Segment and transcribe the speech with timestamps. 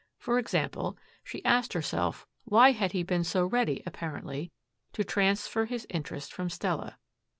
[0.17, 4.51] For example, she asked herself, why had he been so ready, apparently,
[4.93, 6.97] to transfer his interest from Stella?